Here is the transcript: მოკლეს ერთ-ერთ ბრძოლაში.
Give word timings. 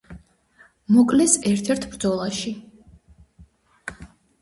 მოკლეს 0.95 1.35
ერთ-ერთ 1.53 1.87
ბრძოლაში. 1.93 2.57